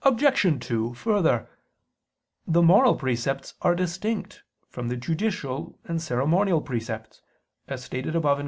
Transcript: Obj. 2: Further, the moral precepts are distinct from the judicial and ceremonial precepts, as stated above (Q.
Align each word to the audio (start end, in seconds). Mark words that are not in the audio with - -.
Obj. 0.00 0.60
2: 0.66 0.94
Further, 0.94 1.46
the 2.46 2.62
moral 2.62 2.96
precepts 2.96 3.52
are 3.60 3.74
distinct 3.74 4.42
from 4.70 4.88
the 4.88 4.96
judicial 4.96 5.78
and 5.84 6.00
ceremonial 6.00 6.62
precepts, 6.62 7.20
as 7.68 7.84
stated 7.84 8.16
above 8.16 8.38
(Q. 8.38 8.44